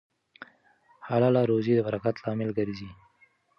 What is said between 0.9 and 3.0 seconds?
حلاله روزي د برکت لامل ګرځي.